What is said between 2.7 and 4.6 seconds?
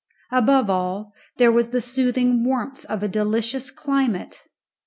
of a delicious climate.